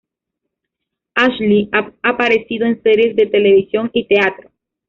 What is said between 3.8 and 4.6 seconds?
y teatro.